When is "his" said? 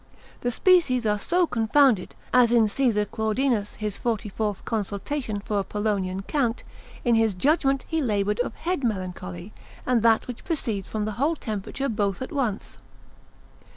3.75-3.97, 7.13-7.35